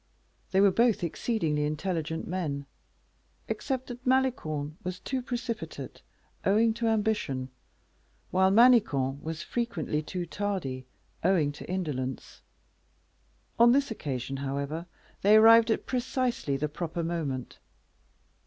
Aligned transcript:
They 0.49 0.61
were 0.61 0.71
both 0.71 1.03
exceedingly 1.03 1.63
intelligent 1.63 2.27
men; 2.27 2.65
except 3.47 3.85
that 3.85 4.03
Malicorne 4.03 4.75
was 4.83 4.99
too 4.99 5.21
precipitate, 5.21 6.01
owing 6.43 6.73
to 6.73 6.87
ambition, 6.87 7.49
while 8.31 8.49
Manicamp 8.49 9.21
was 9.21 9.43
frequently 9.43 10.01
too 10.01 10.25
tardy, 10.25 10.87
owing 11.23 11.51
to 11.51 11.69
indolence. 11.69 12.41
On 13.59 13.73
this 13.73 13.91
occasion, 13.91 14.37
however, 14.37 14.87
they 15.21 15.35
arrived 15.35 15.69
at 15.69 15.85
precisely 15.85 16.57
the 16.57 16.67
proper 16.67 17.03
moment. 17.03 17.59